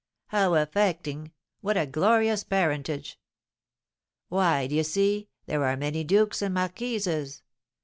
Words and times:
"How 0.29 0.55
affecting! 0.55 1.31
What 1.59 1.77
a 1.77 1.85
glorious 1.85 2.43
parentage!" 2.43 3.19
"Why, 4.29 4.65
d'ye 4.65 4.81
see, 4.81 5.29
there 5.45 5.63
are 5.63 5.77
many 5.77 6.03
dukes 6.03 6.41
and 6.41 6.55
marquises. 6.55 7.43